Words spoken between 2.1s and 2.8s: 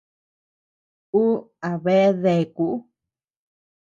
deaku.